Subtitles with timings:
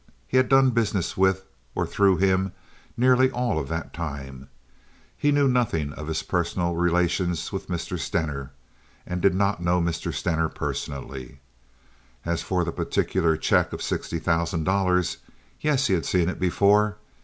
[0.27, 1.45] He had done business with
[1.75, 2.53] or through him
[2.97, 4.49] nearly all of that time.
[5.15, 7.99] He knew nothing of his personal relations with Mr.
[7.99, 8.51] Stener,
[9.05, 10.11] and did not know Mr.
[10.11, 11.39] Stener personally.
[12.25, 16.97] As for the particular check of sixty thousand dollars—yes, he had seen it before.